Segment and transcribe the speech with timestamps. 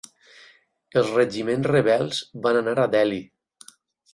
[1.01, 3.21] Els regiments rebels van anar a Delhi.